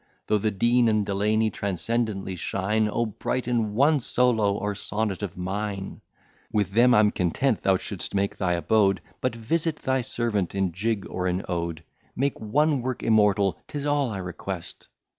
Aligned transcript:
Though 0.25 0.39
the 0.39 0.49
Dean 0.49 0.87
and 0.89 1.05
Delany 1.05 1.51
transcendently 1.51 2.35
shine, 2.35 2.89
O 2.89 3.05
brighten 3.05 3.75
one 3.75 3.99
solo 3.99 4.53
or 4.53 4.73
sonnet 4.73 5.21
of 5.21 5.37
mine! 5.37 6.01
With 6.51 6.71
them 6.71 6.95
I'm 6.95 7.11
content 7.11 7.61
thou 7.61 7.77
shouldst 7.77 8.15
make 8.15 8.37
thy 8.37 8.53
abode; 8.53 8.99
But 9.21 9.35
visit 9.35 9.75
thy 9.75 10.01
servant 10.01 10.55
in 10.55 10.71
jig 10.71 11.05
or 11.07 11.27
in 11.27 11.45
ode; 11.47 11.83
Make 12.15 12.39
one 12.41 12.81
work 12.81 13.03
immortal: 13.03 13.59
'tis 13.67 13.85
all 13.85 14.09
I 14.09 14.17
request." 14.17 14.87